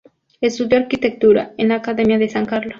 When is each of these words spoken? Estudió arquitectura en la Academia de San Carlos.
Estudió 0.41 0.79
arquitectura 0.79 1.53
en 1.59 1.67
la 1.67 1.75
Academia 1.75 2.17
de 2.17 2.27
San 2.27 2.47
Carlos. 2.47 2.69